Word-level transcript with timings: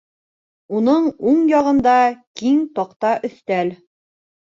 Уның 0.77 1.05
уң 1.33 1.45
яғында 1.53 1.95
киң 2.43 2.67
таҡта 2.81 3.17
өҫтәл. 3.33 3.75